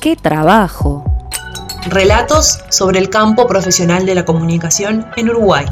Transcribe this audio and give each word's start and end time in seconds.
¡Qué 0.00 0.14
trabajo! 0.14 1.04
Relatos 1.88 2.60
sobre 2.70 3.00
el 3.00 3.10
campo 3.10 3.48
profesional 3.48 4.06
de 4.06 4.14
la 4.14 4.24
comunicación 4.24 5.06
en 5.16 5.28
Uruguay. 5.28 5.66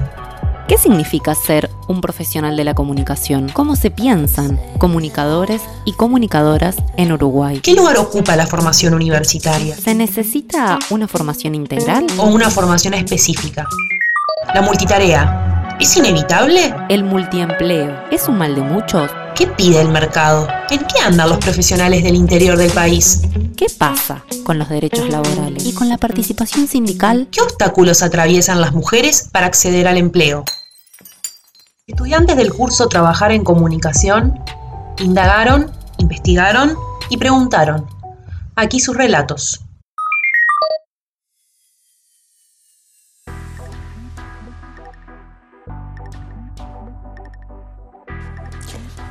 ¿Qué 0.67 0.77
significa 0.79 1.33
ser 1.37 1.71
un 1.87 2.01
profesional 2.01 2.57
de 2.57 2.65
la 2.65 2.75
comunicación? 2.75 3.49
¿Cómo 3.51 3.77
se 3.77 3.93
piensan 3.93 4.59
comunicadores 4.79 5.63
y 5.85 5.93
comunicadoras 5.93 6.75
en 6.97 7.13
Uruguay? 7.13 7.61
¿Qué 7.61 7.75
lugar 7.75 7.99
ocupa 7.99 8.35
la 8.35 8.49
formación 8.49 8.95
universitaria? 8.95 9.77
¿Se 9.77 9.95
necesita 9.95 10.81
una 10.91 11.07
formación 11.07 11.55
integral? 11.55 12.07
¿O 12.19 12.25
una 12.25 12.51
formación 12.51 12.95
específica? 12.95 13.65
La 14.53 14.61
multitarea. 14.61 15.56
¿Es 15.79 15.95
inevitable? 15.95 16.75
¿El 16.89 17.05
multiempleo 17.05 18.05
es 18.11 18.29
un 18.29 18.39
mal 18.39 18.55
de 18.55 18.63
muchos? 18.63 19.11
¿Qué 19.35 19.47
pide 19.47 19.79
el 19.83 19.91
mercado? 19.91 20.49
¿En 20.71 20.79
qué 20.79 21.01
andan 21.05 21.29
los 21.29 21.39
profesionales 21.39 22.03
del 22.03 22.15
interior 22.15 22.57
del 22.57 22.71
país? 22.71 23.21
¿Qué 23.59 23.67
pasa 23.79 24.25
con 24.45 24.59
los 24.59 24.71
derechos 24.71 25.07
laborales 25.11 25.67
y 25.67 25.75
con 25.75 25.91
la 25.91 25.99
participación 25.99 26.67
sindical? 26.67 27.29
¿Qué 27.31 27.43
obstáculos 27.43 28.03
atraviesan 28.03 28.63
las 28.63 28.73
mujeres 28.73 29.29
para 29.31 29.47
acceder 29.47 29.87
al 29.87 29.99
empleo? 29.99 30.45
Estudiantes 31.87 32.39
del 32.39 32.55
curso 32.55 32.89
Trabajar 32.89 33.31
en 33.33 33.45
Comunicación 33.45 34.41
indagaron, 34.99 35.71
investigaron 35.99 36.75
y 37.11 37.19
preguntaron. 37.19 37.87
Aquí 38.55 38.81
sus 38.81 38.97
relatos. 38.97 39.66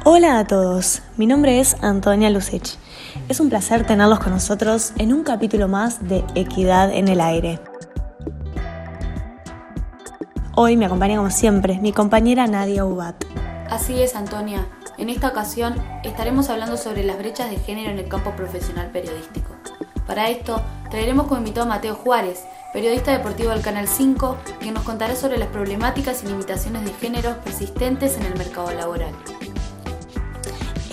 Hola 0.07 0.37
a 0.37 0.45
todos, 0.45 1.01
mi 1.17 1.25
nombre 1.25 1.59
es 1.59 1.77
Antonia 1.81 2.29
Lucich. 2.29 2.77
Es 3.27 3.39
un 3.39 3.49
placer 3.49 3.87
tenerlos 3.87 4.19
con 4.19 4.33
nosotros 4.33 4.93
en 4.99 5.11
un 5.11 5.23
capítulo 5.23 5.67
más 5.67 6.07
de 6.07 6.23
Equidad 6.35 6.93
en 6.93 7.07
el 7.07 7.19
Aire. 7.19 7.59
Hoy 10.55 10.77
me 10.77 10.85
acompaña 10.85 11.17
como 11.17 11.31
siempre 11.31 11.79
mi 11.79 11.91
compañera 11.91 12.45
Nadia 12.45 12.85
Ubat. 12.85 13.15
Así 13.71 13.99
es, 13.99 14.15
Antonia. 14.15 14.67
En 14.99 15.09
esta 15.09 15.29
ocasión 15.29 15.73
estaremos 16.03 16.51
hablando 16.51 16.77
sobre 16.77 17.03
las 17.03 17.17
brechas 17.17 17.49
de 17.49 17.57
género 17.57 17.89
en 17.89 17.97
el 17.97 18.07
campo 18.07 18.35
profesional 18.35 18.91
periodístico. 18.91 19.55
Para 20.05 20.29
esto, 20.29 20.61
traeremos 20.91 21.25
como 21.25 21.39
invitado 21.39 21.65
a 21.65 21.69
Mateo 21.69 21.95
Juárez, 21.95 22.43
periodista 22.73 23.11
deportivo 23.11 23.49
del 23.49 23.63
Canal 23.63 23.87
5, 23.87 24.37
que 24.59 24.71
nos 24.71 24.83
contará 24.83 25.15
sobre 25.15 25.39
las 25.39 25.47
problemáticas 25.47 26.23
y 26.23 26.27
limitaciones 26.27 26.85
de 26.85 26.93
género 26.93 27.41
persistentes 27.43 28.17
en 28.17 28.27
el 28.27 28.37
mercado 28.37 28.71
laboral. 28.71 29.15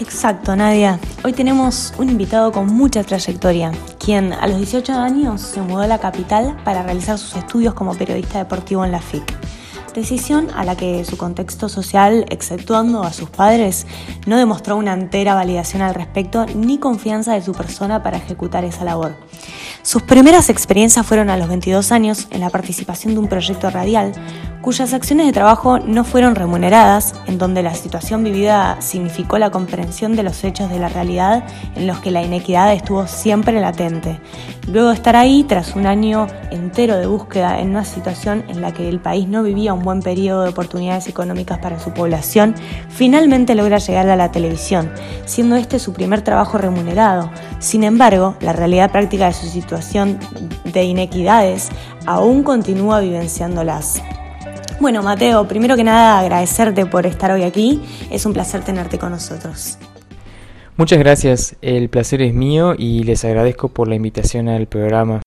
Exacto, 0.02 0.56
Nadia. 0.56 0.98
Hoy 1.22 1.32
tenemos 1.32 1.94
un 1.96 2.10
invitado 2.10 2.50
con 2.50 2.66
mucha 2.66 3.04
trayectoria, 3.04 3.70
quien 4.04 4.32
a 4.32 4.48
los 4.48 4.56
18 4.56 4.94
años 4.94 5.40
se 5.40 5.62
mudó 5.62 5.82
a 5.82 5.86
la 5.86 6.00
capital 6.00 6.56
para 6.64 6.82
realizar 6.82 7.18
sus 7.18 7.36
estudios 7.36 7.72
como 7.74 7.94
periodista 7.94 8.38
deportivo 8.38 8.84
en 8.84 8.90
la 8.90 9.00
FIC. 9.00 9.22
Decisión 9.94 10.48
a 10.56 10.64
la 10.64 10.74
que 10.74 11.04
su 11.04 11.16
contexto 11.16 11.68
social, 11.68 12.26
exceptuando 12.30 13.04
a 13.04 13.12
sus 13.12 13.30
padres, 13.30 13.86
no 14.26 14.36
demostró 14.36 14.76
una 14.76 14.92
entera 14.92 15.36
validación 15.36 15.82
al 15.82 15.94
respecto 15.94 16.46
ni 16.46 16.78
confianza 16.78 17.34
de 17.34 17.42
su 17.42 17.52
persona 17.52 18.02
para 18.02 18.16
ejecutar 18.16 18.64
esa 18.64 18.84
labor. 18.84 19.14
Sus 19.82 20.02
primeras 20.02 20.48
experiencias 20.48 21.04
fueron 21.04 21.28
a 21.28 21.36
los 21.36 21.48
22 21.48 21.90
años 21.90 22.28
en 22.30 22.38
la 22.38 22.50
participación 22.50 23.14
de 23.14 23.20
un 23.20 23.26
proyecto 23.26 23.68
radial, 23.68 24.12
cuyas 24.60 24.94
acciones 24.94 25.26
de 25.26 25.32
trabajo 25.32 25.80
no 25.80 26.04
fueron 26.04 26.36
remuneradas, 26.36 27.14
en 27.26 27.36
donde 27.36 27.64
la 27.64 27.74
situación 27.74 28.22
vivida 28.22 28.80
significó 28.80 29.38
la 29.38 29.50
comprensión 29.50 30.14
de 30.14 30.22
los 30.22 30.44
hechos 30.44 30.70
de 30.70 30.78
la 30.78 30.88
realidad 30.88 31.42
en 31.74 31.88
los 31.88 31.98
que 31.98 32.12
la 32.12 32.22
inequidad 32.22 32.72
estuvo 32.72 33.08
siempre 33.08 33.60
latente. 33.60 34.20
Luego 34.68 34.90
de 34.90 34.94
estar 34.94 35.16
ahí, 35.16 35.42
tras 35.42 35.74
un 35.74 35.86
año 35.86 36.28
entero 36.52 36.96
de 36.96 37.06
búsqueda 37.06 37.58
en 37.58 37.70
una 37.70 37.84
situación 37.84 38.44
en 38.46 38.60
la 38.60 38.72
que 38.72 38.88
el 38.88 39.00
país 39.00 39.26
no 39.26 39.42
vivía 39.42 39.74
un 39.74 39.82
buen 39.82 40.00
periodo 40.00 40.44
de 40.44 40.50
oportunidades 40.50 41.08
económicas 41.08 41.58
para 41.58 41.80
su 41.80 41.92
población, 41.92 42.54
finalmente 42.88 43.56
logra 43.56 43.78
llegar 43.78 44.08
a 44.08 44.14
la 44.14 44.30
televisión, 44.30 44.92
siendo 45.24 45.56
este 45.56 45.80
su 45.80 45.92
primer 45.92 46.22
trabajo 46.22 46.56
remunerado. 46.56 47.32
Sin 47.58 47.82
embargo, 47.82 48.36
la 48.40 48.52
realidad 48.52 48.92
práctica 48.92 49.26
de 49.26 49.32
su 49.32 49.46
situación 49.46 49.71
de 50.64 50.84
inequidades 50.84 51.70
aún 52.06 52.42
continúa 52.42 53.00
vivenciándolas. 53.00 54.02
Bueno, 54.80 55.02
Mateo, 55.02 55.46
primero 55.46 55.76
que 55.76 55.84
nada 55.84 56.18
agradecerte 56.18 56.86
por 56.86 57.06
estar 57.06 57.30
hoy 57.30 57.44
aquí. 57.44 57.80
Es 58.10 58.26
un 58.26 58.32
placer 58.32 58.64
tenerte 58.64 58.98
con 58.98 59.10
nosotros. 59.10 59.78
Muchas 60.76 60.98
gracias, 60.98 61.56
el 61.62 61.88
placer 61.88 62.22
es 62.22 62.34
mío 62.34 62.74
y 62.76 63.04
les 63.04 63.24
agradezco 63.24 63.68
por 63.68 63.88
la 63.88 63.94
invitación 63.94 64.48
al 64.48 64.66
programa. 64.66 65.22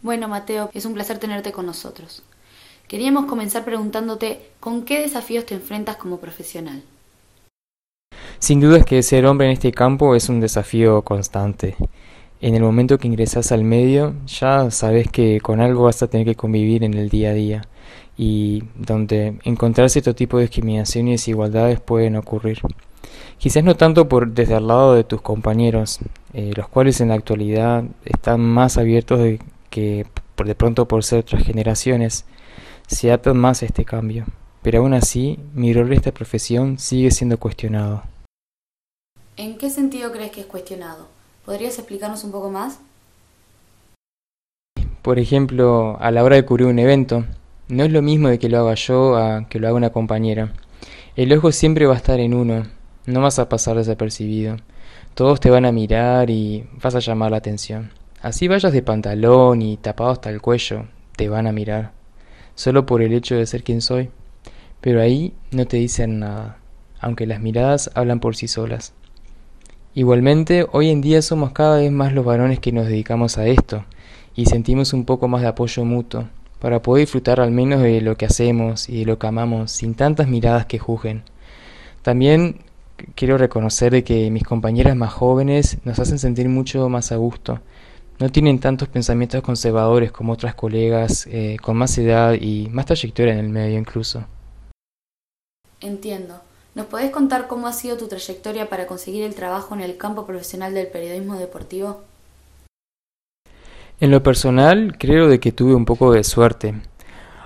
Bueno, 0.00 0.28
Mateo, 0.28 0.70
es 0.72 0.84
un 0.84 0.94
placer 0.94 1.18
tenerte 1.18 1.52
con 1.52 1.66
nosotros. 1.66 2.22
Queríamos 2.88 3.26
comenzar 3.26 3.64
preguntándote 3.64 4.40
con 4.60 4.82
qué 4.84 5.00
desafíos 5.00 5.46
te 5.46 5.54
enfrentas 5.54 5.96
como 5.96 6.18
profesional. 6.18 6.82
Sin 8.38 8.60
duda 8.60 8.78
es 8.78 8.84
que 8.84 9.02
ser 9.02 9.26
hombre 9.26 9.46
en 9.46 9.52
este 9.52 9.70
campo 9.70 10.14
es 10.14 10.28
un 10.28 10.40
desafío 10.40 11.02
constante. 11.02 11.76
En 12.42 12.56
el 12.56 12.62
momento 12.62 12.98
que 12.98 13.06
ingresas 13.06 13.52
al 13.52 13.62
medio, 13.62 14.16
ya 14.26 14.68
sabes 14.72 15.08
que 15.08 15.40
con 15.40 15.60
algo 15.60 15.84
vas 15.84 16.02
a 16.02 16.08
tener 16.08 16.26
que 16.26 16.34
convivir 16.34 16.82
en 16.82 16.94
el 16.94 17.08
día 17.08 17.30
a 17.30 17.34
día 17.34 17.62
y 18.18 18.64
donde 18.74 19.38
encontrar 19.44 19.88
cierto 19.90 20.16
tipo 20.16 20.38
de 20.38 20.46
discriminación 20.46 21.06
y 21.06 21.12
desigualdades 21.12 21.78
pueden 21.78 22.16
ocurrir. 22.16 22.58
Quizás 23.38 23.62
no 23.62 23.76
tanto 23.76 24.08
por 24.08 24.32
desde 24.32 24.56
el 24.56 24.66
lado 24.66 24.94
de 24.94 25.04
tus 25.04 25.22
compañeros, 25.22 26.00
eh, 26.32 26.52
los 26.56 26.66
cuales 26.66 27.00
en 27.00 27.10
la 27.10 27.14
actualidad 27.14 27.84
están 28.04 28.40
más 28.40 28.76
abiertos 28.76 29.20
de 29.20 29.38
que 29.70 30.04
por 30.34 30.48
de 30.48 30.56
pronto 30.56 30.88
por 30.88 31.04
ser 31.04 31.20
otras 31.20 31.44
generaciones 31.44 32.24
se 32.88 33.06
adaptan 33.06 33.36
más 33.36 33.62
a 33.62 33.66
este 33.66 33.84
cambio. 33.84 34.26
Pero 34.62 34.80
aún 34.80 34.94
así, 34.94 35.38
mi 35.54 35.72
rol 35.72 35.86
en 35.86 35.92
esta 35.92 36.10
profesión 36.10 36.80
sigue 36.80 37.12
siendo 37.12 37.38
cuestionado. 37.38 38.02
¿En 39.36 39.58
qué 39.58 39.70
sentido 39.70 40.10
crees 40.10 40.32
que 40.32 40.40
es 40.40 40.46
cuestionado? 40.46 41.21
¿Podrías 41.44 41.76
explicarnos 41.78 42.22
un 42.22 42.30
poco 42.30 42.50
más? 42.50 42.78
Por 45.02 45.18
ejemplo, 45.18 45.96
a 46.00 46.12
la 46.12 46.22
hora 46.22 46.36
de 46.36 46.44
cubrir 46.44 46.68
un 46.68 46.78
evento, 46.78 47.24
no 47.68 47.82
es 47.82 47.90
lo 47.90 48.00
mismo 48.00 48.28
de 48.28 48.38
que 48.38 48.48
lo 48.48 48.60
haga 48.60 48.74
yo 48.74 49.16
a 49.16 49.48
que 49.48 49.58
lo 49.58 49.66
haga 49.66 49.76
una 49.76 49.90
compañera. 49.90 50.52
El 51.16 51.32
ojo 51.32 51.50
siempre 51.50 51.86
va 51.86 51.94
a 51.94 51.96
estar 51.96 52.20
en 52.20 52.34
uno, 52.34 52.66
no 53.06 53.20
vas 53.20 53.40
a 53.40 53.48
pasar 53.48 53.76
desapercibido. 53.76 54.56
Todos 55.14 55.40
te 55.40 55.50
van 55.50 55.64
a 55.64 55.72
mirar 55.72 56.30
y 56.30 56.64
vas 56.80 56.94
a 56.94 57.00
llamar 57.00 57.32
la 57.32 57.38
atención. 57.38 57.90
Así 58.20 58.46
vayas 58.46 58.72
de 58.72 58.82
pantalón 58.82 59.62
y 59.62 59.76
tapado 59.78 60.10
hasta 60.10 60.30
el 60.30 60.40
cuello, 60.40 60.86
te 61.16 61.28
van 61.28 61.48
a 61.48 61.52
mirar, 61.52 61.90
solo 62.54 62.86
por 62.86 63.02
el 63.02 63.12
hecho 63.12 63.34
de 63.34 63.46
ser 63.46 63.64
quien 63.64 63.80
soy. 63.80 64.10
Pero 64.80 65.00
ahí 65.00 65.34
no 65.50 65.66
te 65.66 65.78
dicen 65.78 66.20
nada, 66.20 66.58
aunque 67.00 67.26
las 67.26 67.40
miradas 67.40 67.90
hablan 67.94 68.20
por 68.20 68.36
sí 68.36 68.46
solas. 68.46 68.94
Igualmente, 69.94 70.66
hoy 70.72 70.88
en 70.88 71.02
día 71.02 71.20
somos 71.20 71.52
cada 71.52 71.76
vez 71.76 71.92
más 71.92 72.14
los 72.14 72.24
varones 72.24 72.60
que 72.60 72.72
nos 72.72 72.86
dedicamos 72.86 73.36
a 73.36 73.46
esto, 73.46 73.84
y 74.34 74.46
sentimos 74.46 74.94
un 74.94 75.04
poco 75.04 75.28
más 75.28 75.42
de 75.42 75.48
apoyo 75.48 75.84
mutuo, 75.84 76.28
para 76.60 76.80
poder 76.80 77.02
disfrutar 77.02 77.40
al 77.40 77.50
menos 77.50 77.82
de 77.82 78.00
lo 78.00 78.16
que 78.16 78.24
hacemos 78.24 78.88
y 78.88 79.00
de 79.00 79.04
lo 79.04 79.18
que 79.18 79.26
amamos, 79.26 79.70
sin 79.70 79.94
tantas 79.94 80.28
miradas 80.28 80.64
que 80.64 80.78
juzguen. 80.78 81.24
También 82.00 82.60
quiero 83.14 83.36
reconocer 83.36 84.02
que 84.02 84.30
mis 84.30 84.44
compañeras 84.44 84.96
más 84.96 85.12
jóvenes 85.12 85.76
nos 85.84 85.98
hacen 85.98 86.18
sentir 86.18 86.48
mucho 86.48 86.88
más 86.88 87.12
a 87.12 87.16
gusto. 87.16 87.60
No 88.18 88.30
tienen 88.30 88.60
tantos 88.60 88.88
pensamientos 88.88 89.42
conservadores 89.42 90.10
como 90.10 90.32
otras 90.32 90.54
colegas 90.54 91.26
eh, 91.26 91.58
con 91.60 91.76
más 91.76 91.98
edad 91.98 92.32
y 92.32 92.68
más 92.70 92.86
trayectoria 92.86 93.34
en 93.34 93.40
el 93.40 93.50
medio 93.50 93.78
incluso. 93.78 94.24
Entiendo. 95.82 96.40
¿Nos 96.74 96.86
podés 96.86 97.10
contar 97.10 97.48
cómo 97.48 97.66
ha 97.66 97.72
sido 97.72 97.96
tu 97.96 98.08
trayectoria 98.08 98.68
para 98.68 98.86
conseguir 98.86 99.24
el 99.24 99.34
trabajo 99.34 99.74
en 99.74 99.80
el 99.80 99.96
campo 99.96 100.24
profesional 100.26 100.74
del 100.74 100.86
periodismo 100.86 101.38
deportivo? 101.38 102.02
En 104.00 104.10
lo 104.10 104.22
personal, 104.22 104.96
creo 104.98 105.28
de 105.28 105.38
que 105.38 105.52
tuve 105.52 105.74
un 105.74 105.84
poco 105.84 106.12
de 106.12 106.24
suerte. 106.24 106.74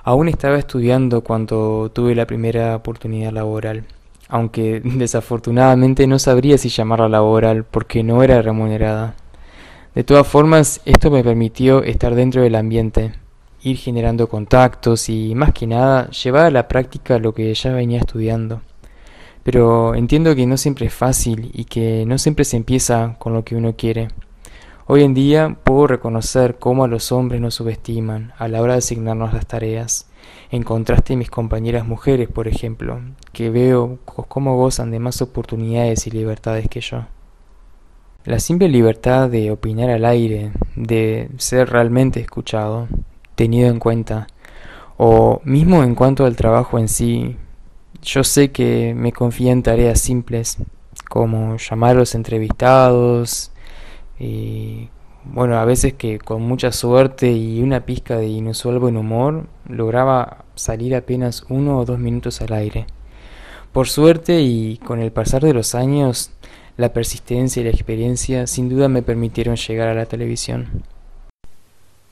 Aún 0.05 0.29
estaba 0.29 0.59
estudiando 0.59 1.23
cuando 1.23 1.91
tuve 1.93 2.15
la 2.15 2.27
primera 2.27 2.77
oportunidad 2.77 3.33
laboral 3.33 3.85
aunque 4.29 4.81
desafortunadamente 4.85 6.07
no 6.07 6.19
sabría 6.19 6.59
si 6.59 6.69
llamarla 6.69 7.09
laboral 7.09 7.65
porque 7.65 8.03
no 8.03 8.23
era 8.23 8.43
remunerada. 8.43 9.15
De 9.95 10.05
todas 10.05 10.27
formas, 10.27 10.81
esto 10.85 11.11
me 11.11 11.25
permitió 11.25 11.83
estar 11.83 12.15
dentro 12.15 12.43
del 12.43 12.55
ambiente, 12.55 13.15
ir 13.63 13.79
generando 13.79 14.29
contactos 14.29 15.09
y, 15.09 15.35
más 15.35 15.53
que 15.53 15.67
nada, 15.67 16.11
llevar 16.11 16.47
a 16.47 16.51
la 16.51 16.69
práctica 16.69 17.19
lo 17.19 17.33
que 17.33 17.53
ya 17.55 17.73
venía 17.73 18.01
estudiando. 18.01 18.61
Pero 19.47 19.95
entiendo 19.95 20.35
que 20.35 20.45
no 20.45 20.57
siempre 20.57 20.87
es 20.87 20.93
fácil 20.93 21.53
y 21.55 21.67
que 21.67 22.05
no 22.05 22.19
siempre 22.19 22.45
se 22.45 22.57
empieza 22.57 23.15
con 23.21 23.33
lo 23.33 23.45
que 23.45 23.55
uno 23.55 23.77
quiere. 23.77 24.09
Hoy 24.89 25.05
en 25.05 25.15
día 25.15 25.57
puedo 25.63 25.87
reconocer 25.87 26.57
cómo 26.59 26.83
a 26.83 26.89
los 26.89 27.13
hombres 27.13 27.41
nos 27.41 27.55
subestiman 27.55 28.33
a 28.39 28.49
la 28.49 28.61
hora 28.61 28.73
de 28.73 28.81
asignarnos 28.81 29.33
las 29.33 29.47
tareas 29.47 30.11
en 30.51 30.65
contraste 30.65 31.15
a 31.15 31.17
mis 31.17 31.31
compañeras 31.31 31.87
mujeres, 31.87 32.29
por 32.29 32.49
ejemplo, 32.49 32.99
que 33.33 33.51
veo 33.51 34.01
cómo 34.05 34.57
gozan 34.57 34.91
de 34.91 34.99
más 34.99 35.23
oportunidades 35.23 36.09
y 36.09 36.11
libertades 36.11 36.69
que 36.69 36.81
yo. 36.81 37.05
La 38.25 38.41
simple 38.41 38.69
libertad 38.69 39.31
de 39.31 39.53
opinar 39.53 39.91
al 39.91 40.07
aire, 40.07 40.51
de 40.75 41.31
ser 41.37 41.71
realmente 41.71 42.19
escuchado, 42.19 42.89
tenido 43.37 43.71
en 43.71 43.79
cuenta, 43.79 44.27
o 44.97 45.41
mismo 45.45 45.85
en 45.85 45.95
cuanto 45.95 46.25
al 46.25 46.35
trabajo 46.35 46.81
en 46.81 46.89
sí, 46.89 47.37
yo 48.07 48.23
sé 48.23 48.53
que 48.53 48.95
me 48.95 49.13
confía 49.13 49.53
en 49.53 49.63
tareas 49.63 50.01
simples, 50.01 50.59
como 51.09 51.57
llamar 51.57 51.91
a 51.91 51.99
los 51.99 52.15
entrevistados, 52.15 53.51
y 54.19 54.89
bueno, 55.25 55.59
a 55.59 55.65
veces 55.65 55.95
que 55.95 56.19
con 56.21 56.43
mucha 56.43 56.71
suerte 56.71 57.33
y 57.33 57.61
una 57.61 57.85
pizca 57.85 58.17
de 58.17 58.29
inusual 58.29 58.79
buen 58.79 58.97
humor 58.97 59.49
lograba 59.69 60.45
salir 60.55 60.95
apenas 60.95 61.45
uno 61.49 61.79
o 61.79 61.85
dos 61.85 61.99
minutos 61.99 62.41
al 62.41 62.53
aire. 62.53 62.87
Por 63.73 63.89
suerte 63.89 64.41
y 64.41 64.79
con 64.79 65.01
el 65.01 65.11
pasar 65.11 65.43
de 65.43 65.53
los 65.53 65.75
años, 65.75 66.31
la 66.77 66.93
persistencia 66.93 67.61
y 67.61 67.65
la 67.65 67.71
experiencia 67.71 68.47
sin 68.47 68.69
duda 68.69 68.89
me 68.89 69.03
permitieron 69.03 69.57
llegar 69.57 69.89
a 69.89 69.95
la 69.95 70.07
televisión. 70.07 70.85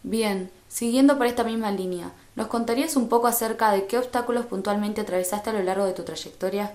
Bien, 0.03 0.51
siguiendo 0.67 1.17
por 1.17 1.27
esta 1.27 1.45
misma 1.45 1.71
línea, 1.71 2.13
¿nos 2.37 2.49
contarías 2.49 2.97
un 2.97 3.09
poco 3.09 3.27
acerca 3.27 3.73
de 3.73 3.87
qué 3.87 3.99
obstáculos 3.99 4.47
puntualmente 4.47 5.01
atravesaste 5.01 5.51
a 5.51 5.53
lo 5.53 5.63
largo 5.63 5.87
de 5.87 5.93
tu 5.93 6.03
trayectoria? 6.03 6.73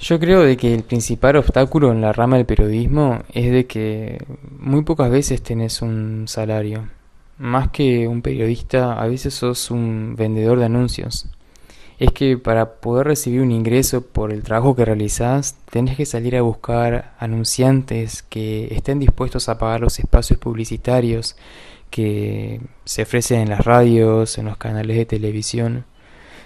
Yo 0.00 0.20
creo 0.20 0.42
de 0.42 0.56
que 0.56 0.74
el 0.74 0.84
principal 0.84 1.36
obstáculo 1.36 1.90
en 1.90 2.00
la 2.00 2.12
rama 2.12 2.36
del 2.36 2.46
periodismo 2.46 3.22
es 3.32 3.50
de 3.50 3.66
que 3.66 4.24
muy 4.58 4.84
pocas 4.84 5.10
veces 5.10 5.42
tenés 5.42 5.82
un 5.82 6.26
salario. 6.28 6.88
Más 7.36 7.70
que 7.70 8.06
un 8.06 8.22
periodista, 8.22 8.92
a 8.92 9.06
veces 9.08 9.34
sos 9.34 9.70
un 9.72 10.14
vendedor 10.16 10.60
de 10.60 10.66
anuncios. 10.66 11.26
Es 11.98 12.12
que 12.12 12.38
para 12.38 12.74
poder 12.74 13.08
recibir 13.08 13.40
un 13.40 13.50
ingreso 13.50 14.02
por 14.02 14.32
el 14.32 14.44
trabajo 14.44 14.76
que 14.76 14.84
realizás, 14.84 15.56
tenés 15.70 15.96
que 15.96 16.06
salir 16.06 16.36
a 16.36 16.42
buscar 16.42 17.14
anunciantes 17.18 18.22
que 18.22 18.68
estén 18.70 19.00
dispuestos 19.00 19.48
a 19.48 19.58
pagar 19.58 19.80
los 19.80 19.98
espacios 19.98 20.38
publicitarios 20.38 21.34
que 21.88 22.60
se 22.84 23.02
ofrecen 23.02 23.40
en 23.40 23.50
las 23.50 23.64
radios, 23.64 24.38
en 24.38 24.46
los 24.46 24.56
canales 24.56 24.96
de 24.96 25.06
televisión. 25.06 25.84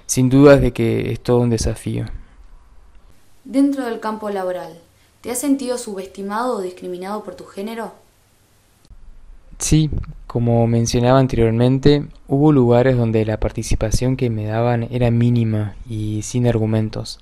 Sin 0.07 0.29
dudas 0.29 0.61
de 0.61 0.73
que 0.73 1.13
es 1.13 1.21
todo 1.21 1.39
un 1.41 1.51
desafío. 1.51 2.07
Dentro 3.45 3.85
del 3.85 4.01
campo 4.01 4.31
laboral, 4.31 4.79
¿te 5.21 5.31
has 5.31 5.39
sentido 5.39 5.79
subestimado 5.79 6.57
o 6.57 6.61
discriminado 6.61 7.25
por 7.25 7.35
tu 7.35 7.45
género? 7.45 7.93
Sí, 9.59 9.91
como 10.27 10.67
mencionaba 10.67 11.19
anteriormente, 11.19 12.07
hubo 12.27 12.53
lugares 12.53 12.97
donde 12.97 13.25
la 13.25 13.39
participación 13.39 14.17
que 14.17 14.31
me 14.31 14.47
daban 14.47 14.89
era 14.91 15.11
mínima 15.11 15.77
y 15.89 16.23
sin 16.23 16.47
argumentos. 16.47 17.21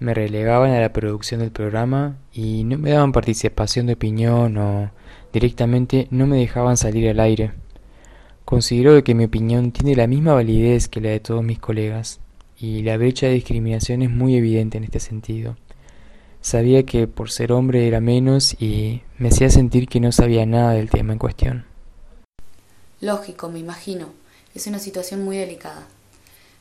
Me 0.00 0.14
relegaban 0.14 0.72
a 0.72 0.80
la 0.80 0.92
producción 0.92 1.40
del 1.40 1.52
programa 1.52 2.16
y 2.32 2.64
no 2.64 2.78
me 2.78 2.90
daban 2.90 3.12
participación 3.12 3.86
de 3.86 3.92
opinión 3.92 4.56
o 4.56 4.90
directamente 5.32 6.08
no 6.10 6.26
me 6.26 6.38
dejaban 6.38 6.76
salir 6.76 7.08
al 7.08 7.20
aire. 7.20 7.52
Considero 8.44 9.02
que 9.04 9.14
mi 9.14 9.24
opinión 9.24 9.72
tiene 9.72 9.94
la 9.94 10.06
misma 10.06 10.34
validez 10.34 10.88
que 10.88 11.00
la 11.00 11.10
de 11.10 11.20
todos 11.20 11.44
mis 11.44 11.58
colegas 11.58 12.20
y 12.58 12.82
la 12.82 12.96
brecha 12.96 13.26
de 13.26 13.34
discriminación 13.34 14.02
es 14.02 14.10
muy 14.10 14.36
evidente 14.36 14.78
en 14.78 14.84
este 14.84 15.00
sentido. 15.00 15.56
Sabía 16.40 16.84
que 16.84 17.06
por 17.06 17.30
ser 17.30 17.52
hombre 17.52 17.86
era 17.86 18.00
menos 18.00 18.54
y 18.60 19.02
me 19.18 19.28
hacía 19.28 19.50
sentir 19.50 19.88
que 19.88 20.00
no 20.00 20.10
sabía 20.10 20.46
nada 20.46 20.72
del 20.72 20.90
tema 20.90 21.12
en 21.12 21.18
cuestión. 21.18 21.64
Lógico, 23.00 23.48
me 23.48 23.58
imagino. 23.58 24.08
Es 24.54 24.66
una 24.66 24.78
situación 24.78 25.24
muy 25.24 25.36
delicada. 25.36 25.86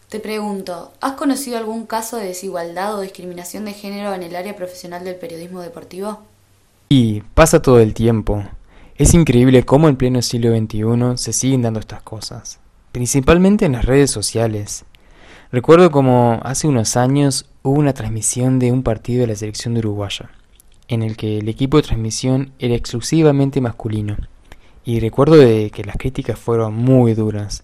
Te 0.09 0.19
pregunto, 0.19 0.91
¿has 1.01 1.13
conocido 1.13 1.57
algún 1.57 1.85
caso 1.85 2.17
de 2.17 2.25
desigualdad 2.25 2.95
o 2.95 3.01
discriminación 3.01 3.65
de 3.65 3.73
género 3.73 4.13
en 4.13 4.23
el 4.23 4.35
área 4.35 4.55
profesional 4.55 5.03
del 5.03 5.15
periodismo 5.15 5.61
deportivo? 5.61 6.23
Y 6.89 7.21
pasa 7.35 7.61
todo 7.61 7.79
el 7.79 7.93
tiempo. 7.93 8.43
Es 8.99 9.13
increíble 9.13 9.63
cómo 9.63 9.87
en 9.87 9.95
pleno 9.95 10.21
siglo 10.21 10.53
XXI 10.53 11.15
se 11.15 11.31
siguen 11.31 11.61
dando 11.61 11.79
estas 11.79 12.01
cosas, 12.01 12.59
principalmente 12.91 13.63
en 13.63 13.71
las 13.71 13.85
redes 13.85 14.11
sociales. 14.11 14.83
Recuerdo 15.53 15.89
como 15.89 16.41
hace 16.43 16.67
unos 16.67 16.97
años 16.97 17.49
hubo 17.63 17.79
una 17.79 17.93
transmisión 17.93 18.59
de 18.59 18.73
un 18.73 18.83
partido 18.83 19.21
de 19.21 19.27
la 19.27 19.35
selección 19.35 19.73
de 19.73 19.79
Uruguaya, 19.79 20.31
en 20.89 21.01
el 21.01 21.15
que 21.15 21.37
el 21.37 21.47
equipo 21.47 21.77
de 21.77 21.83
transmisión 21.83 22.51
era 22.59 22.75
exclusivamente 22.75 23.61
masculino. 23.61 24.17
Y 24.83 24.99
recuerdo 24.99 25.37
de 25.37 25.71
que 25.73 25.85
las 25.85 25.95
críticas 25.95 26.37
fueron 26.37 26.75
muy 26.75 27.13
duras. 27.13 27.63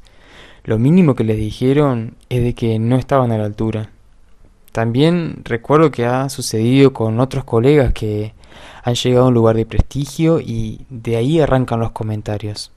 Lo 0.64 0.80
mínimo 0.80 1.16
que 1.16 1.26
les 1.26 1.36
dijeron 1.36 2.16
es 2.30 2.44
de 2.44 2.54
que 2.54 2.80
no 2.80 2.96
estaban 2.96 3.34
a 3.34 3.38
la 3.38 3.44
altura. 3.44 3.90
También 4.72 5.42
recuerdo 5.44 5.92
que 5.92 6.06
ha 6.06 6.30
sucedido 6.30 6.94
con 6.94 7.20
otros 7.20 7.44
colegas 7.44 7.92
que 7.92 8.35
han 8.86 8.96
llegado 8.96 9.26
a 9.26 9.28
un 9.28 9.34
lugar 9.34 9.58
de 9.58 9.66
prestigio 9.66 10.40
y 10.40 10.86
de 10.90 11.18
ahí 11.18 11.42
arrancan 11.42 11.82
los 11.82 11.92
comentarios 11.92 12.72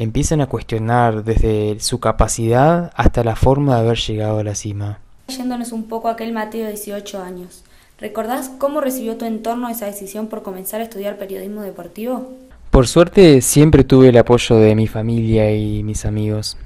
empiezan 0.00 0.40
a 0.40 0.46
cuestionar 0.46 1.24
desde 1.24 1.78
su 1.78 2.00
capacidad 2.00 2.90
hasta 2.96 3.22
la 3.22 3.36
forma 3.36 3.74
de 3.74 3.80
haber 3.82 3.98
llegado 3.98 4.38
a 4.38 4.44
la 4.44 4.54
cima. 4.54 4.98
Yéndonos 5.28 5.72
un 5.72 5.84
poco 5.84 6.08
a 6.08 6.12
aquel 6.12 6.32
Mateo 6.32 6.64
de 6.64 6.70
18 6.70 7.22
años, 7.22 7.64
¿recordás 7.98 8.48
cómo 8.48 8.80
recibió 8.80 9.18
tu 9.18 9.26
entorno 9.26 9.68
esa 9.68 9.84
decisión 9.84 10.28
por 10.28 10.42
comenzar 10.42 10.80
a 10.80 10.84
estudiar 10.84 11.18
periodismo 11.18 11.60
deportivo? 11.60 12.32
Por 12.70 12.88
suerte 12.88 13.42
siempre 13.42 13.84
tuve 13.84 14.08
el 14.08 14.16
apoyo 14.16 14.56
de 14.56 14.74
mi 14.74 14.86
familia 14.86 15.54
y 15.54 15.82
mis 15.82 16.06
amigos, 16.06 16.56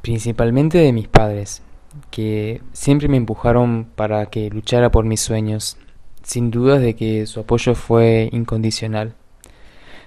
principalmente 0.00 0.78
de 0.78 0.92
mis 0.92 1.08
padres, 1.08 1.62
que 2.12 2.62
siempre 2.72 3.08
me 3.08 3.16
empujaron 3.16 3.88
para 3.96 4.26
que 4.26 4.50
luchara 4.50 4.92
por 4.92 5.04
mis 5.04 5.20
sueños, 5.20 5.78
sin 6.24 6.50
dudas 6.50 6.82
de 6.82 6.96
que 6.96 7.26
su 7.26 7.40
apoyo 7.40 7.76
fue 7.76 8.28
incondicional 8.32 9.14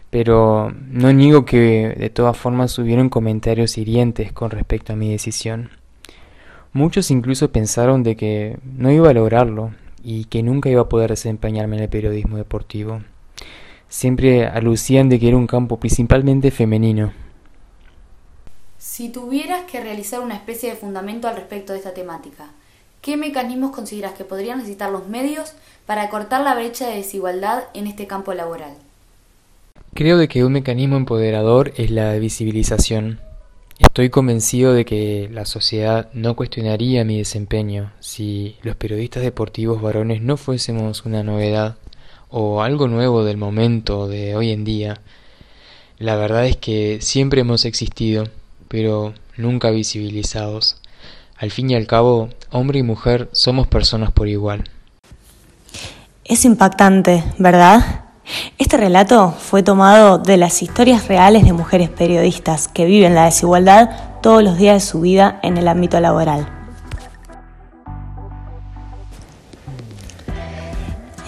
pero 0.10 0.74
no 0.90 1.12
niego 1.12 1.46
que 1.46 1.96
de 1.98 2.10
todas 2.10 2.38
formas 2.38 2.78
hubieron 2.80 3.10
comentarios 3.10 3.78
hirientes 3.78 4.32
con 4.32 4.52
respecto 4.52 4.94
a 4.94 4.96
mi 4.96 5.12
decisión. 5.12 5.70
Muchos 6.74 7.12
incluso 7.12 7.52
pensaron 7.52 8.04
de 8.04 8.16
que 8.16 8.58
no 8.64 8.92
iba 8.92 9.10
a 9.10 9.14
lograrlo 9.14 9.72
y 10.04 10.26
que 10.26 10.44
nunca 10.44 10.70
iba 10.70 10.82
a 10.82 10.90
poder 10.90 11.10
desempeñarme 11.10 11.78
en 11.78 11.84
el 11.84 11.90
periodismo 11.90 12.38
deportivo. 12.38 13.02
Siempre 13.90 14.46
alucían 14.46 15.10
de 15.10 15.20
que 15.20 15.28
era 15.28 15.38
un 15.38 15.48
campo 15.48 15.80
principalmente 15.80 16.52
femenino. 16.52 17.12
Si 18.78 19.10
tuvieras 19.10 19.64
que 19.70 19.82
realizar 19.82 20.22
una 20.22 20.36
especie 20.36 20.70
de 20.70 20.76
fundamento 20.76 21.28
al 21.28 21.36
respecto 21.36 21.74
de 21.74 21.80
esta 21.80 21.94
temática, 21.94 22.52
¿qué 23.08 23.16
mecanismos 23.16 23.74
consideras 23.74 24.16
que 24.16 24.26
podrían 24.26 24.58
necesitar 24.58 24.92
los 24.92 25.08
medios 25.08 25.54
para 25.86 26.10
cortar 26.10 26.42
la 26.42 26.54
brecha 26.56 26.90
de 26.90 26.98
desigualdad 26.98 27.64
en 27.74 27.88
este 27.88 28.06
campo 28.06 28.34
laboral? 28.34 28.74
Creo 29.94 30.18
de 30.18 30.28
que 30.28 30.44
un 30.44 30.52
mecanismo 30.52 30.98
empoderador 30.98 31.72
es 31.78 31.90
la 31.90 32.14
visibilización. 32.16 33.22
Estoy 33.80 34.10
convencido 34.10 34.74
de 34.74 34.84
que 34.84 35.30
la 35.32 35.46
sociedad 35.46 36.10
no 36.12 36.36
cuestionaría 36.36 37.06
mi 37.06 37.20
desempeño 37.20 37.94
si 38.02 38.58
los 38.62 38.76
periodistas 38.76 39.24
deportivos 39.24 39.82
varones 39.82 40.22
no 40.22 40.36
fuésemos 40.36 41.06
una 41.06 41.24
novedad 41.24 41.78
o 42.30 42.62
algo 42.62 42.90
nuevo 42.90 43.24
del 43.24 43.38
momento 43.38 44.10
de 44.10 44.36
hoy 44.36 44.52
en 44.52 44.66
día. 44.66 45.00
La 45.98 46.18
verdad 46.18 46.46
es 46.46 46.58
que 46.58 46.98
siempre 47.00 47.40
hemos 47.40 47.64
existido, 47.64 48.26
pero 48.68 49.14
nunca 49.38 49.72
visibilizados. 49.72 50.82
Al 51.38 51.52
fin 51.52 51.70
y 51.70 51.76
al 51.76 51.86
cabo, 51.86 52.30
hombre 52.52 52.80
y 52.80 52.84
mujer 52.84 53.30
somos 53.32 53.68
personas 53.68 54.12
por 54.12 54.28
igual. 54.28 54.64
Es 56.26 56.46
impactante, 56.46 57.24
¿verdad? 57.38 58.06
Este 58.58 58.76
relato 58.76 59.32
fue 59.38 59.62
tomado 59.62 60.18
de 60.18 60.36
las 60.38 60.64
historias 60.64 61.08
reales 61.08 61.46
de 61.46 61.54
mujeres 61.54 61.90
periodistas 61.90 62.68
que 62.68 62.86
viven 62.86 63.14
la 63.14 63.26
desigualdad 63.26 64.22
todos 64.22 64.44
los 64.44 64.58
días 64.58 64.84
de 64.84 64.90
su 64.90 65.00
vida 65.00 65.40
en 65.44 65.58
el 65.58 65.68
ámbito 65.68 66.00
laboral. 66.00 66.50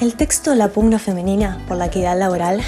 El 0.01 0.15
texto 0.15 0.55
La 0.55 0.69
pugna 0.69 0.97
femenina 0.97 1.63
por 1.67 1.77
la 1.77 1.85
equidad 1.85 2.17
laboral, 2.17 2.61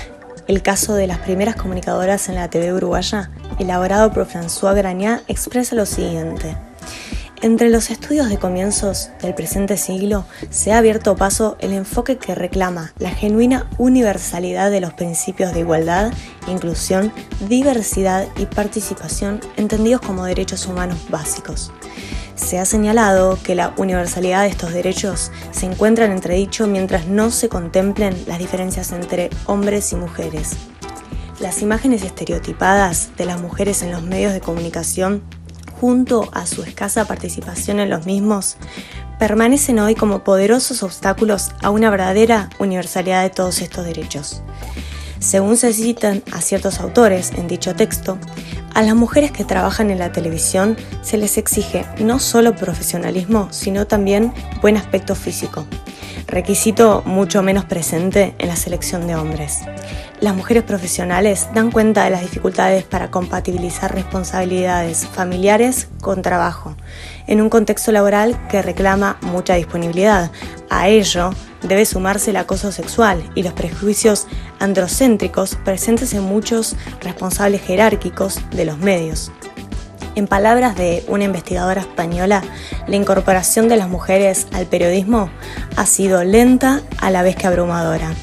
el 0.48 0.62
caso 0.62 0.94
de 0.94 1.08
las 1.08 1.18
primeras 1.18 1.56
comunicadoras 1.56 2.30
en 2.30 2.36
la 2.36 2.50
TV 2.50 2.72
uruguaya, 2.72 3.32
elaborado 3.58 4.14
por 4.14 4.28
François 4.28 4.76
Grañá, 4.76 5.22
expresa 5.28 5.76
lo 5.76 5.86
siguiente. 5.86 6.56
Entre 7.44 7.70
los 7.70 7.90
estudios 7.90 8.30
de 8.30 8.38
comienzos 8.38 9.10
del 9.20 9.34
presente 9.34 9.76
siglo 9.76 10.26
se 10.52 10.72
ha 10.72 10.78
abierto 10.78 11.16
paso 11.16 11.58
el 11.60 11.74
enfoque 11.74 12.18
que 12.18 12.36
reclama 12.36 12.94
la 13.00 13.10
genuina 13.10 13.68
universalidad 13.80 14.70
de 14.70 14.80
los 14.80 14.94
principios 14.94 15.52
de 15.52 15.62
igualdad, 15.62 16.14
inclusión, 16.48 17.12
diversidad 17.50 18.28
y 18.38 18.46
participación 18.46 19.40
entendidos 19.58 20.02
como 20.02 20.24
derechos 20.26 20.68
humanos 20.68 21.00
básicos. 21.10 21.72
Se 22.36 22.60
ha 22.60 22.66
señalado 22.66 23.40
que 23.44 23.56
la 23.56 23.74
universalidad 23.76 24.44
de 24.44 24.50
estos 24.50 24.72
derechos 24.72 25.32
se 25.50 25.66
encuentra 25.66 26.06
en 26.06 26.12
entredicho 26.12 26.68
mientras 26.68 27.08
no 27.08 27.32
se 27.32 27.50
contemplen 27.50 28.16
las 28.28 28.38
diferencias 28.38 28.92
entre 28.92 29.32
hombres 29.48 29.92
y 29.94 29.96
mujeres. 29.96 30.52
Las 31.40 31.64
imágenes 31.64 32.04
estereotipadas 32.04 33.10
de 33.18 33.26
las 33.26 33.42
mujeres 33.42 33.82
en 33.82 33.92
los 33.92 34.04
medios 34.04 34.32
de 34.32 34.42
comunicación 34.42 35.24
junto 35.82 36.30
a 36.32 36.46
su 36.46 36.62
escasa 36.62 37.06
participación 37.06 37.80
en 37.80 37.90
los 37.90 38.06
mismos, 38.06 38.58
permanecen 39.18 39.80
hoy 39.80 39.96
como 39.96 40.24
poderosos 40.24 40.84
obstáculos 40.84 41.50
a 41.64 41.72
una 41.72 41.90
verdadera 41.90 42.52
universalidad 42.60 43.24
de 43.24 43.32
todos 43.32 43.64
estos 43.64 43.84
derechos. 43.84 44.44
Según 45.18 45.58
se 45.58 45.74
citan 45.74 46.22
a 46.32 46.42
ciertos 46.42 46.80
autores 46.80 47.32
en 47.32 47.48
dicho 47.48 47.76
texto, 47.76 48.20
a 48.76 48.84
las 48.84 48.94
mujeres 48.94 49.32
que 49.32 49.44
trabajan 49.44 49.90
en 49.90 49.98
la 49.98 50.12
televisión 50.12 50.78
se 51.02 51.18
les 51.18 51.40
exige 51.40 51.84
no 52.00 52.20
solo 52.20 52.56
profesionalismo, 52.56 53.48
sino 53.50 53.88
también 53.88 54.34
buen 54.62 54.78
aspecto 54.78 55.16
físico, 55.16 55.66
requisito 56.28 57.02
mucho 57.08 57.42
menos 57.42 57.66
presente 57.66 58.36
en 58.38 58.50
la 58.50 58.56
selección 58.56 59.08
de 59.08 59.16
hombres. 59.16 59.62
Las 60.22 60.36
mujeres 60.36 60.62
profesionales 60.62 61.48
dan 61.56 61.72
cuenta 61.72 62.04
de 62.04 62.12
las 62.12 62.22
dificultades 62.22 62.84
para 62.84 63.10
compatibilizar 63.10 63.92
responsabilidades 63.92 65.08
familiares 65.08 65.88
con 66.00 66.22
trabajo, 66.22 66.76
en 67.26 67.42
un 67.42 67.50
contexto 67.50 67.92
laboral 67.92 68.40
que 68.48 68.62
reclama 68.62 69.18
mucha 69.22 69.56
disponibilidad. 69.56 70.30
A 70.70 70.90
ello 70.90 71.32
debe 71.64 71.88
sumarse 71.88 72.30
el 72.30 72.38
acoso 72.38 72.72
sexual 72.72 73.28
y 73.34 73.42
los 73.42 73.54
prejuicios 73.54 74.28
androcéntricos 74.60 75.56
presentes 75.56 76.14
en 76.14 76.22
muchos 76.22 76.76
responsables 77.02 77.64
jerárquicos 77.64 78.40
de 78.52 78.66
los 78.66 78.78
medios. 78.78 79.32
En 80.14 80.28
palabras 80.28 80.76
de 80.76 81.04
una 81.08 81.24
investigadora 81.24 81.82
española, 81.82 82.44
la 82.86 82.96
incorporación 82.96 83.70
de 83.70 83.78
las 83.78 83.90
mujeres 83.90 84.46
al 84.54 84.68
periodismo 84.68 85.32
ha 85.78 85.88
sido 85.88 86.24
lenta 86.24 86.84
a 87.00 87.10
la 87.10 87.24
vez 87.24 87.36
que 87.36 87.48
abrumadora. 87.48 88.14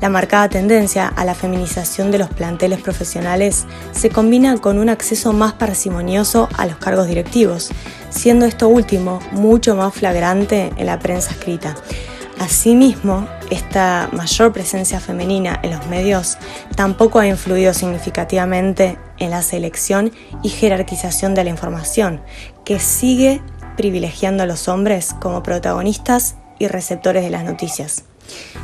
La 0.00 0.08
marcada 0.08 0.48
tendencia 0.48 1.08
a 1.08 1.26
la 1.26 1.34
feminización 1.34 2.10
de 2.10 2.18
los 2.18 2.30
planteles 2.30 2.80
profesionales 2.80 3.66
se 3.92 4.08
combina 4.08 4.56
con 4.56 4.78
un 4.78 4.88
acceso 4.88 5.34
más 5.34 5.52
parsimonioso 5.52 6.48
a 6.56 6.64
los 6.64 6.76
cargos 6.76 7.06
directivos, 7.06 7.70
siendo 8.08 8.46
esto 8.46 8.68
último 8.68 9.20
mucho 9.32 9.76
más 9.76 9.92
flagrante 9.92 10.72
en 10.78 10.86
la 10.86 10.98
prensa 10.98 11.32
escrita. 11.32 11.74
Asimismo, 12.38 13.28
esta 13.50 14.08
mayor 14.12 14.54
presencia 14.54 15.00
femenina 15.00 15.60
en 15.62 15.72
los 15.72 15.86
medios 15.88 16.38
tampoco 16.74 17.18
ha 17.18 17.26
influido 17.26 17.74
significativamente 17.74 18.98
en 19.18 19.30
la 19.30 19.42
selección 19.42 20.12
y 20.42 20.48
jerarquización 20.48 21.34
de 21.34 21.44
la 21.44 21.50
información, 21.50 22.22
que 22.64 22.80
sigue 22.80 23.42
privilegiando 23.76 24.44
a 24.44 24.46
los 24.46 24.68
hombres 24.68 25.14
como 25.20 25.42
protagonistas 25.42 26.36
y 26.58 26.68
receptores 26.68 27.22
de 27.22 27.30
las 27.30 27.44
noticias. 27.44 28.04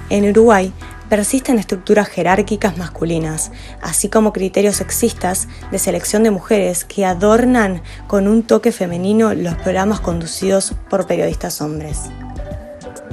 En 0.09 0.29
Uruguay 0.31 0.73
persisten 1.09 1.59
estructuras 1.59 2.09
jerárquicas 2.09 2.77
masculinas, 2.77 3.53
así 3.83 4.09
como 4.09 4.33
criterios 4.33 4.77
sexistas 4.77 5.49
de 5.71 5.79
selección 5.79 6.23
de 6.23 6.31
mujeres 6.31 6.85
que 6.85 7.07
adornan 7.07 7.83
con 8.07 8.27
un 8.29 8.43
toque 8.43 8.73
femenino 8.73 9.35
los 9.35 9.55
programas 9.55 10.01
conducidos 10.01 10.75
por 10.91 11.07
periodistas 11.07 11.61
hombres. 11.61 12.11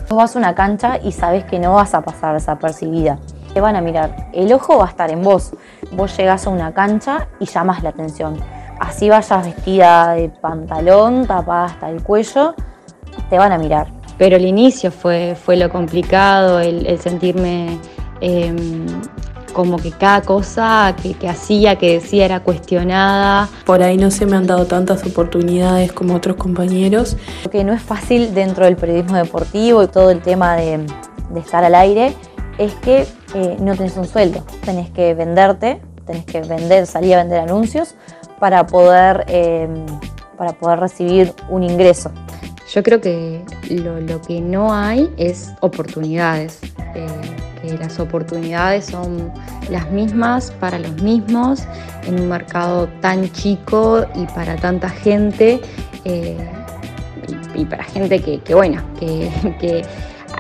Vos 0.10 0.18
vas 0.18 0.36
a 0.36 0.40
una 0.40 0.56
cancha 0.56 1.00
y 1.04 1.12
sabes 1.12 1.46
que 1.46 1.60
no 1.60 1.74
vas 1.74 1.94
a 1.94 2.02
pasar 2.02 2.34
desapercibida. 2.34 3.20
Te 3.54 3.62
van 3.62 3.76
a 3.76 3.82
mirar, 3.82 4.30
el 4.34 4.52
ojo 4.52 4.78
va 4.78 4.86
a 4.86 4.90
estar 4.90 5.12
en 5.12 5.22
vos. 5.22 5.52
Vos 5.92 6.16
llegás 6.18 6.48
a 6.48 6.50
una 6.50 6.74
cancha 6.74 7.28
y 7.40 7.46
llamas 7.46 7.84
la 7.84 7.90
atención. 7.90 8.38
Así 8.80 9.10
vayas 9.10 9.46
vestida 9.46 10.14
de 10.14 10.30
pantalón, 10.30 11.28
tapada 11.28 11.66
hasta 11.66 11.90
el 11.90 12.02
cuello, 12.02 12.56
te 13.30 13.38
van 13.38 13.52
a 13.52 13.58
mirar 13.58 13.93
pero 14.18 14.36
el 14.36 14.46
inicio 14.46 14.92
fue, 14.92 15.36
fue 15.36 15.58
lo 15.58 15.70
complicado, 15.70 16.60
el, 16.60 17.00
sentirme 17.00 17.78
em, 18.22 18.86
como 19.54 19.78
que 19.78 19.92
cada 19.92 20.22
cosa 20.22 20.96
que, 21.02 21.28
hacía, 21.28 21.78
que 21.78 21.94
decía 21.94 22.26
era 22.26 22.40
cuestionada. 22.42 23.48
Por 23.66 23.82
ahí 23.82 23.98
no 23.98 24.12
se 24.12 24.26
me 24.26 24.36
han 24.36 24.48
dado 24.48 24.66
tantas 24.66 25.06
oportunidades 25.06 25.94
como 25.94 26.16
otros 26.16 26.36
compañeros. 26.36 27.16
Lo 27.46 27.52
que 27.52 27.64
no 27.64 27.74
es 27.74 27.82
fácil 27.82 28.34
dentro 28.34 28.66
del 28.66 28.76
periodismo 28.76 29.18
deportivo 29.18 29.84
y 29.84 29.88
todo 29.88 30.10
el 30.12 30.22
tema 30.22 30.56
de, 30.56 30.86
estar 31.36 31.64
al 31.64 31.76
aire 31.76 32.16
es 32.58 32.74
que 32.76 33.08
eh, 33.34 33.58
no 33.60 33.76
tenés 33.76 33.98
un 33.98 34.06
sueldo, 34.06 34.44
tenés 34.64 34.90
que 34.92 35.14
venderte, 35.16 35.82
tenés 36.06 36.26
que 36.26 36.42
vender, 36.42 36.86
salir 36.86 37.16
a 37.16 37.20
vender 37.20 37.40
anuncios 37.40 37.96
para 38.40 38.68
poder, 38.68 39.26
em, 39.28 39.86
para 40.38 40.54
poder 40.54 40.80
recibir 40.80 41.34
un 41.50 41.64
ingreso. 41.64 42.12
Yo 42.74 42.82
creo 42.82 43.00
que 43.00 43.40
lo, 43.70 44.20
que 44.24 44.42
no 44.42 44.74
hay 44.74 45.08
es 45.18 45.52
oportunidades, 45.60 46.60
eh, 46.96 47.06
que 47.62 47.78
las 47.78 48.00
oportunidades 48.00 48.86
son 48.86 49.32
las 49.70 49.92
mismas 49.92 50.50
para 50.60 50.80
los 50.80 51.00
mismos 51.04 51.66
en 52.08 52.20
un 52.20 52.30
mercado 52.30 52.90
tan 53.00 53.32
chico 53.32 54.08
y 54.16 54.26
para 54.26 54.56
tanta 54.56 54.90
gente 54.90 55.62
eh, 56.04 56.36
y, 57.54 57.66
para 57.66 57.84
gente 57.84 58.20
que, 58.20 58.56
bueno, 58.56 58.82
que, 59.00 59.86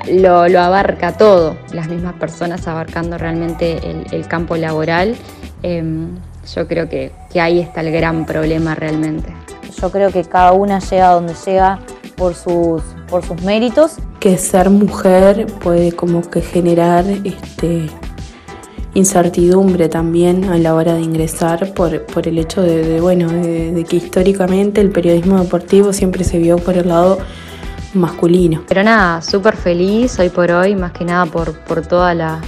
lo, 0.12 0.40
abarca 0.60 1.16
todo, 1.16 1.56
las 1.72 1.88
mismas 1.88 2.16
personas 2.16 2.68
abarcando 2.68 3.20
realmente 3.20 3.80
el, 4.12 4.28
campo 4.28 4.58
laboral. 4.58 5.16
Em, 5.62 6.10
yo 6.52 6.68
creo 6.68 6.90
que, 6.90 7.12
que 7.32 7.40
ahí 7.40 7.60
está 7.60 7.82
el 7.82 7.92
gran 7.92 8.26
problema 8.26 8.74
realmente. 8.74 9.32
Yo 9.80 9.92
creo 9.92 10.12
que 10.12 10.24
cada 10.24 10.54
una 10.54 10.80
llega 10.80 11.10
donde 11.10 11.36
llega 11.46 11.80
por 12.16 12.36
sus, 12.36 12.82
por 13.10 13.24
sus 13.24 13.42
méritos. 13.42 13.98
Que 14.20 14.38
ser 14.38 14.70
mujer 14.70 15.48
puede 15.62 15.92
como 15.92 16.22
que 16.22 16.42
generar 16.42 17.06
este, 17.24 17.90
incertidumbre 18.94 19.90
también 19.90 20.46
a 20.46 20.58
la 20.58 20.76
hora 20.76 20.94
de 20.94 21.02
ingresar 21.02 21.74
por, 21.74 22.06
por 22.06 22.28
el 22.28 22.38
hecho 22.38 22.62
de, 22.62 23.02
bueno, 23.02 23.30
de, 23.30 23.86
que 23.88 23.98
históricamente 23.98 24.82
el 24.82 24.92
periodismo 24.92 25.40
deportivo 25.40 25.94
siempre 25.94 26.24
se 26.24 26.38
vio 26.38 26.58
por 26.58 26.78
el 26.78 26.90
lado 26.90 27.20
masculino. 27.94 28.64
Pero 28.68 28.84
nada, 28.84 29.22
súper 29.22 29.56
feliz 29.56 30.20
hoy 30.20 30.30
por 30.30 30.52
hoy, 30.52 30.76
más 30.76 30.92
que 30.92 31.06
nada 31.06 31.26
por, 31.26 31.58
por 31.60 31.86
toda 31.86 32.14
la, 32.14 32.40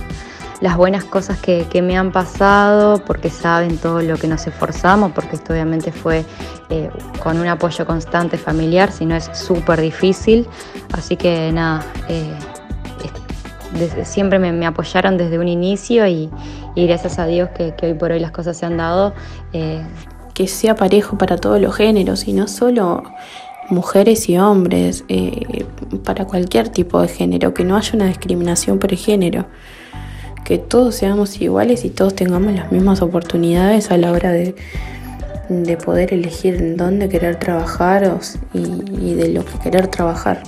las 0.62 0.78
buenas 0.78 1.04
cosas 1.04 1.38
que, 1.40 1.82
me 1.82 1.98
han 1.98 2.12
pasado, 2.12 3.04
porque 3.06 3.30
saben 3.30 3.78
todo 3.78 4.02
lo 4.02 4.18
que 4.18 4.28
nos 4.28 4.48
esforzamos, 4.48 5.12
porque 5.12 5.36
esto 5.36 5.54
obviamente 5.54 5.92
fue 5.92 6.26
eh, 6.70 6.90
con 7.22 7.40
un 7.40 7.48
apoyo 7.48 7.86
constante 7.86 8.38
familiar, 8.38 8.92
si 8.92 9.06
no 9.06 9.16
es 9.16 9.30
súper 9.34 9.82
difícil. 9.82 10.48
Así 10.94 11.18
que 11.18 11.52
nada, 11.52 11.86
eh, 12.08 12.34
siempre 14.04 14.40
me, 14.40 14.66
apoyaron 14.66 15.18
desde 15.18 15.38
un 15.40 15.48
inicio 15.48 16.08
y, 16.08 16.30
gracias 16.76 17.20
a 17.20 17.26
Dios 17.26 17.50
que, 17.50 17.74
hoy 17.82 17.94
por 17.94 18.12
hoy 18.12 18.20
las 18.20 18.32
cosas 18.32 18.58
se 18.58 18.66
han 18.66 18.78
dado. 18.78 19.14
Eh, 19.54 19.82
que 20.34 20.48
sea 20.50 20.76
parejo 20.76 21.18
para 21.18 21.38
todos 21.38 21.62
los 21.62 21.74
géneros 21.74 22.28
y 22.28 22.34
no 22.34 22.50
solo 22.50 23.04
mujeres 23.70 24.28
y 24.28 24.38
hombres, 24.38 25.06
para 26.04 26.26
cualquier 26.26 26.68
tipo 26.68 27.02
de 27.02 27.08
género, 27.08 27.54
que 27.54 27.64
no 27.64 27.78
haya 27.78 27.92
una 27.94 28.08
discriminación 28.08 28.78
por 28.78 28.92
el 28.92 28.98
género 28.98 29.46
que 30.46 30.60
todos 30.60 30.96
seamos 30.96 31.42
iguales 31.42 31.84
y 31.84 31.90
todos 31.90 32.16
tengamos 32.16 32.54
las 32.54 32.72
mismas 32.72 33.02
oportunidades 33.02 33.92
a 33.92 33.98
la 33.98 34.12
hora 34.12 34.32
de, 34.32 34.56
poder 35.84 36.14
elegir 36.14 36.56
en 36.56 36.78
dónde 36.78 37.10
querer 37.10 37.38
trabajar 37.38 38.20
y, 38.54 39.14
de 39.16 39.30
lo 39.30 39.44
que 39.44 39.58
querer 39.60 39.88
trabajar. 39.88 40.42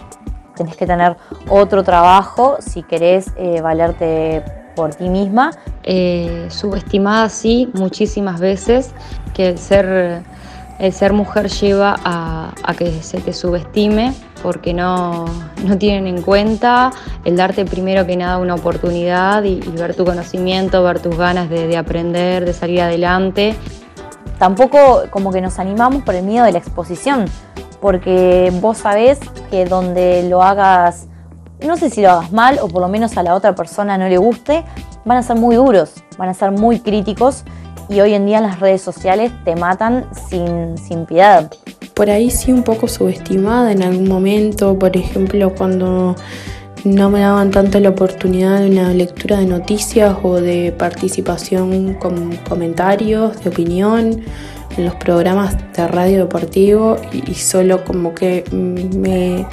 Tenés 0.55 0.77
que 0.77 0.85
tener 0.85 1.17
otro 1.49 1.83
trabajo 1.83 2.57
si 2.59 2.83
querés 2.83 3.31
eh, 3.37 3.59
valerte 3.61 4.43
por 4.75 4.93
ti 4.93 5.09
misma. 5.09 5.51
Eh, 5.83 6.47
subestimada 6.49 7.29
sí 7.29 7.69
muchísimas 7.73 8.39
veces 8.39 8.91
que 9.33 9.49
el 9.49 9.57
ser, 9.57 10.21
el 10.79 10.93
ser 10.93 11.13
mujer 11.13 11.49
lleva 11.49 11.95
a, 12.03 12.53
a 12.63 12.73
que 12.75 12.91
se 13.01 13.19
te 13.19 13.33
subestime 13.33 14.13
porque 14.41 14.73
no, 14.73 15.25
tienen 15.79 16.07
en 16.07 16.21
cuenta 16.21 16.91
el 17.25 17.35
darte 17.35 17.65
primero 17.65 18.05
que 18.05 18.15
nada 18.15 18.37
una 18.37 18.55
oportunidad 18.55 19.43
y, 19.43 19.59
ver 19.59 19.95
tu 19.95 20.05
conocimiento, 20.05 20.83
ver 20.83 20.99
tus 20.99 21.17
ganas 21.17 21.49
de, 21.49 21.75
aprender, 21.77 22.45
de 22.45 22.53
salir 22.53 22.81
adelante. 22.81 23.55
Tampoco 24.39 25.03
como 25.09 25.31
que 25.31 25.41
nos 25.41 25.59
animamos 25.59 26.03
por 26.03 26.15
el 26.15 26.23
miedo 26.23 26.45
de 26.45 26.51
la 26.51 26.59
exposición, 26.59 27.25
porque 27.81 28.51
vos 28.61 28.77
sabés 28.77 29.19
que 29.49 29.65
donde 29.65 30.27
lo 30.29 30.43
hagas, 30.43 31.07
no 31.65 31.75
sé 31.77 31.89
si 31.89 32.01
lo 32.01 32.11
hagas 32.11 32.31
mal 32.31 32.59
o 32.61 32.67
por 32.67 32.81
lo 32.81 32.87
menos 32.87 33.17
a 33.17 33.23
la 33.23 33.33
otra 33.33 33.55
persona 33.55 33.97
no 33.97 34.07
le 34.07 34.17
guste, 34.17 34.63
van 35.05 35.17
a 35.17 35.23
ser 35.23 35.37
muy 35.37 35.55
duros, 35.55 35.95
van 36.17 36.29
a 36.29 36.33
ser 36.33 36.51
muy 36.51 36.79
críticos 36.79 37.43
y 37.89 37.99
hoy 38.01 38.13
en 38.13 38.25
día 38.25 38.41
las 38.41 38.59
redes 38.59 38.81
sociales 38.81 39.31
te 39.45 39.55
matan 39.55 40.05
sin, 40.29 40.77
sin 40.77 41.05
piedad. 41.05 41.51
Por 41.93 42.09
ahí 42.09 42.29
sí 42.29 42.51
un 42.51 42.63
poco 42.63 42.87
subestimada 42.87 43.71
en 43.71 43.83
algún 43.83 44.07
momento, 44.07 44.77
por 44.77 44.95
ejemplo 44.95 45.53
cuando 45.55 46.15
no 46.83 47.09
me 47.09 47.19
daban 47.19 47.51
tanto 47.51 47.79
la 47.79 47.89
oportunidad 47.89 48.59
de 48.59 48.69
una 48.69 48.93
lectura 48.93 49.39
de 49.39 49.45
noticias 49.45 50.15
o 50.23 50.35
de 50.35 50.71
participación 50.71 51.95
con 51.95 52.35
comentarios, 52.47 53.43
de 53.43 53.49
opinión 53.49 54.21
en 54.77 54.85
los 54.85 54.95
programas 54.95 55.57
de 55.73 55.87
radio 55.87 56.19
deportivo 56.19 56.97
y, 57.11 57.33
solo 57.33 57.83
como 57.83 58.13
que 58.13 58.43
me, 58.51 59.45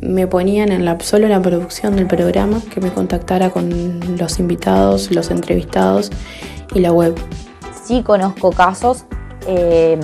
me, 0.00 0.26
ponían 0.26 0.72
en 0.72 0.84
la, 0.84 0.98
solo 1.00 1.28
la 1.28 1.40
producción 1.40 1.96
del 1.96 2.06
programa, 2.06 2.60
que 2.72 2.80
me 2.80 2.90
contactara 2.90 3.50
con 3.50 4.18
los 4.18 4.38
invitados, 4.38 5.10
los 5.10 5.30
entrevistados 5.30 6.10
y 6.74 6.80
la 6.80 6.92
web. 6.92 7.14
Sí 7.84 8.02
conozco 8.02 8.50
casos 8.50 9.04
eh, 9.46 9.98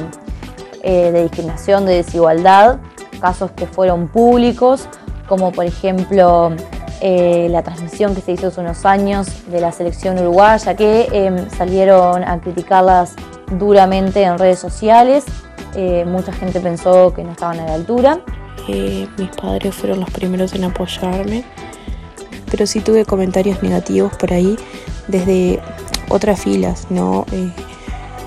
eh, 0.82 1.10
de 1.12 1.22
discriminación, 1.22 1.86
de 1.86 1.94
desigualdad, 1.94 2.78
casos 3.20 3.50
que 3.52 3.66
fueron 3.66 4.08
públicos, 4.08 4.88
como 5.28 5.52
por 5.52 5.64
ejemplo 5.64 6.52
eh, 7.00 7.48
la 7.50 7.62
transmisión 7.62 8.14
que 8.14 8.20
se 8.20 8.32
hizo 8.32 8.48
hace 8.48 8.60
unos 8.60 8.84
años 8.84 9.28
de 9.50 9.60
la 9.60 9.72
selección 9.72 10.18
uruguaya, 10.18 10.74
que 10.74 11.08
em, 11.12 11.48
salieron 11.50 12.24
a 12.24 12.40
criticarlas 12.40 13.14
duramente 13.58 14.22
en 14.22 14.38
redes 14.38 14.58
sociales. 14.58 15.24
Mucha 16.06 16.32
gente 16.32 16.58
pensó 16.58 17.14
que 17.14 17.22
no 17.22 17.30
estaban 17.30 17.60
a 17.60 17.66
la 17.66 17.74
altura. 17.74 18.20
Mis 18.66 19.28
padres 19.40 19.74
fueron 19.74 20.00
los 20.00 20.10
primeros 20.10 20.54
en 20.54 20.64
apoyarme, 20.64 21.44
pero 22.50 22.66
sí 22.66 22.80
tuve 22.80 23.04
comentarios 23.04 23.62
negativos 23.62 24.14
por 24.16 24.32
ahí 24.32 24.56
desde 25.06 25.60
otras 26.08 26.40
filas, 26.40 26.86
¿no? 26.90 27.26
Eh, 27.32 27.50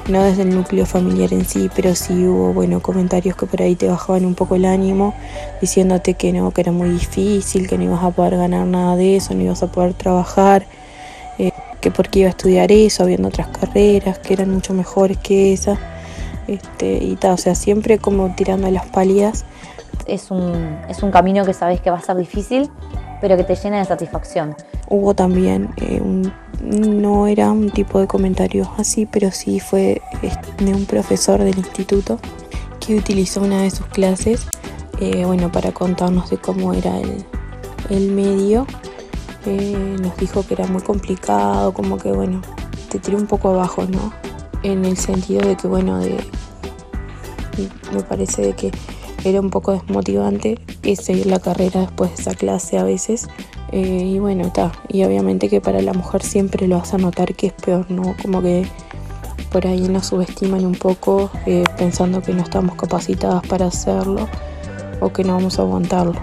no 0.07 0.23
desde 0.23 0.41
el 0.43 0.55
núcleo 0.55 0.85
familiar 0.85 1.33
en 1.33 1.45
sí, 1.45 1.69
pero 1.75 1.95
sí 1.95 2.25
hubo 2.25 2.53
bueno, 2.53 2.81
comentarios 2.81 3.35
que 3.35 3.45
por 3.45 3.61
ahí 3.61 3.75
te 3.75 3.87
bajaban 3.87 4.25
un 4.25 4.35
poco 4.35 4.55
el 4.55 4.65
ánimo, 4.65 5.13
diciéndote 5.61 6.15
que 6.15 6.33
no, 6.33 6.51
que 6.51 6.61
era 6.61 6.71
muy 6.71 6.89
difícil, 6.89 7.67
que 7.67 7.77
no 7.77 7.83
ibas 7.83 8.03
a 8.03 8.11
poder 8.11 8.37
ganar 8.37 8.65
nada 8.65 8.95
de 8.95 9.17
eso, 9.17 9.33
no 9.33 9.43
ibas 9.43 9.63
a 9.63 9.67
poder 9.67 9.93
trabajar, 9.93 10.65
eh, 11.37 11.51
que 11.79 11.91
porque 11.91 12.19
iba 12.19 12.27
a 12.27 12.31
estudiar 12.31 12.71
eso, 12.71 13.03
habiendo 13.03 13.27
otras 13.27 13.47
carreras 13.47 14.19
que 14.19 14.33
eran 14.33 14.51
mucho 14.51 14.73
mejores 14.73 15.17
que 15.17 15.53
esa, 15.53 15.79
este, 16.47 16.97
y 17.03 17.15
tal, 17.15 17.33
o 17.33 17.37
sea, 17.37 17.55
siempre 17.55 17.97
como 17.97 18.33
tirando 18.35 18.69
las 18.71 18.87
pálidas. 18.87 19.45
Es 20.11 20.29
un, 20.29 20.77
es 20.89 21.03
un 21.03 21.11
camino 21.11 21.45
que 21.45 21.53
sabes 21.53 21.79
que 21.81 21.89
va 21.89 21.97
a 21.97 22.01
ser 22.01 22.17
difícil, 22.17 22.69
pero 23.21 23.37
que 23.37 23.43
te 23.43 23.55
llena 23.55 23.79
de 23.79 23.85
satisfacción. 23.85 24.55
Hubo 24.89 25.13
también 25.13 25.69
eh, 25.77 26.01
un 26.01 26.33
no 26.61 27.27
era 27.27 27.51
un 27.51 27.69
tipo 27.69 27.99
de 27.99 28.07
comentario 28.07 28.69
así, 28.77 29.05
pero 29.05 29.31
sí 29.31 29.59
fue 29.59 30.01
de 30.59 30.73
un 30.73 30.85
profesor 30.85 31.43
del 31.43 31.57
instituto 31.57 32.19
que 32.79 32.95
utilizó 32.95 33.41
una 33.41 33.61
de 33.63 33.71
sus 33.71 33.85
clases, 33.87 34.47
eh, 34.99 35.25
bueno, 35.25 35.51
para 35.51 35.71
contarnos 35.71 36.29
de 36.29 36.37
cómo 36.37 36.73
era 36.73 36.93
el, 37.89 38.11
medio. 38.11 38.65
Eh, 39.45 39.97
nos 40.01 40.15
dijo 40.17 40.45
que 40.45 40.53
era 40.53 40.67
muy 40.67 40.81
complicado, 40.81 41.73
como 41.73 41.97
que, 41.97 42.11
bueno, 42.11 42.41
te 42.89 42.99
tiró 42.99 43.17
un 43.17 43.27
poco 43.27 43.49
abajo, 43.49 43.85
¿no? 43.85 44.13
En 44.63 44.85
el 44.85 44.97
sentido 44.97 45.41
de 45.41 45.55
que, 45.55 45.67
bueno, 45.67 45.99
de, 45.99 46.17
me 47.91 48.03
parece 48.03 48.43
de 48.43 48.53
que 48.53 48.71
era 49.23 49.39
un 49.39 49.49
poco 49.49 49.71
desmotivante 49.71 50.59
seguir 50.95 51.27
la 51.27 51.39
carrera 51.39 51.81
después 51.81 52.15
de 52.15 52.21
esa 52.21 52.33
clase 52.33 52.77
a 52.77 52.83
veces. 52.83 53.27
Eh, 53.71 53.79
y 53.79 54.19
bueno, 54.19 54.47
está. 54.47 54.71
Y 54.89 55.03
obviamente 55.03 55.49
que 55.49 55.61
para 55.61 55.81
la 55.81 55.93
mujer 55.93 56.23
siempre 56.23 56.67
lo 56.67 56.77
a 56.81 56.97
notar 56.97 57.35
que 57.35 57.47
es 57.47 57.53
peor, 57.53 57.89
¿no? 57.89 58.15
Como 58.21 58.41
que 58.41 58.65
por 59.51 59.67
ahí 59.67 59.87
nos 59.87 60.07
subestiman 60.07 60.65
un 60.65 60.75
poco 60.75 61.29
eh, 61.45 61.63
pensando 61.77 62.21
que 62.21 62.33
no 62.33 62.43
estamos 62.43 62.75
capacitadas 62.75 63.45
para 63.47 63.65
hacerlo 63.65 64.27
o 64.99 65.11
que 65.11 65.23
no 65.23 65.33
vamos 65.33 65.59
a 65.59 65.63
aguantarlo. 65.63 66.15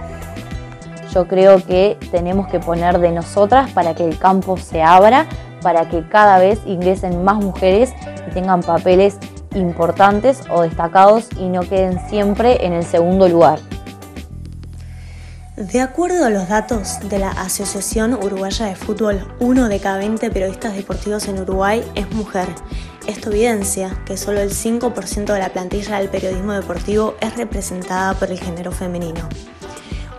Yo 1.13 1.27
creo 1.27 1.63
que 1.65 1.97
tenemos 2.11 2.47
que 2.47 2.59
poner 2.59 2.99
de 2.99 3.11
nosotras 3.11 3.71
para 3.71 3.95
que 3.95 4.05
el 4.05 4.17
campo 4.17 4.57
se 4.57 4.81
abra, 4.83 5.27
para 5.61 5.89
que 5.89 6.07
cada 6.07 6.37
vez 6.39 6.59
ingresen 6.65 7.23
más 7.23 7.37
mujeres 7.37 7.93
y 8.27 8.31
tengan 8.31 8.61
papeles 8.61 9.17
importantes 9.55 10.41
o 10.49 10.61
destacados 10.61 11.27
y 11.37 11.49
no 11.49 11.61
queden 11.61 11.99
siempre 12.09 12.65
en 12.65 12.73
el 12.73 12.83
segundo 12.83 13.27
lugar. 13.27 13.59
De 15.59 15.81
acuerdo 15.81 16.25
a 16.25 16.29
los 16.29 16.47
datos 16.47 16.99
de 17.09 17.19
la 17.19 17.31
Asociación 17.31 18.13
Uruguaya 18.13 18.67
de 18.67 18.75
Fútbol, 18.75 19.27
uno 19.41 19.67
de 19.67 19.81
cada 19.81 19.97
20 19.97 20.31
periodistas 20.31 20.73
deportivos 20.73 21.27
en 21.27 21.39
Uruguay 21.41 21.83
es 21.95 22.09
mujer. 22.11 22.47
Esto 23.07 23.29
evidencia 23.29 24.01
que 24.05 24.15
solo 24.15 24.39
el 24.39 24.51
5% 24.51 25.33
de 25.33 25.39
la 25.39 25.49
plantilla 25.49 25.97
del 25.97 26.07
periodismo 26.07 26.53
deportivo 26.53 27.15
es 27.19 27.35
representada 27.35 28.13
por 28.13 28.31
el 28.31 28.39
género 28.39 28.71
femenino. 28.71 29.27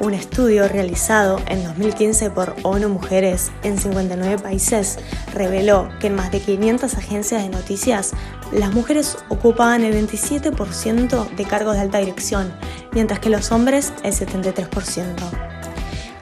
Un 0.00 0.14
estudio 0.14 0.66
realizado 0.66 1.38
en 1.46 1.62
2015 1.62 2.30
por 2.30 2.56
ONU 2.62 2.88
Mujeres 2.88 3.52
en 3.62 3.76
59 3.76 4.42
países 4.42 4.98
reveló 5.34 5.90
que 6.00 6.06
en 6.06 6.14
más 6.14 6.32
de 6.32 6.40
500 6.40 6.94
agencias 6.94 7.42
de 7.42 7.50
noticias 7.50 8.12
las 8.50 8.72
mujeres 8.72 9.18
ocupaban 9.28 9.84
el 9.84 9.92
27% 9.92 11.36
de 11.36 11.44
cargos 11.44 11.74
de 11.74 11.82
alta 11.82 11.98
dirección, 11.98 12.50
mientras 12.92 13.20
que 13.20 13.28
los 13.28 13.52
hombres 13.52 13.92
el 14.02 14.14
73%. 14.14 15.04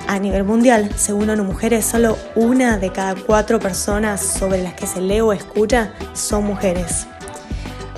A 0.08 0.18
nivel 0.18 0.42
mundial, 0.42 0.90
según 0.96 1.30
ONU 1.30 1.44
Mujeres, 1.44 1.84
solo 1.84 2.18
una 2.34 2.78
de 2.78 2.90
cada 2.90 3.14
cuatro 3.14 3.60
personas 3.60 4.20
sobre 4.20 4.60
las 4.60 4.74
que 4.74 4.88
se 4.88 5.00
lee 5.00 5.20
o 5.20 5.32
escucha 5.32 5.92
son 6.14 6.44
mujeres. 6.44 7.06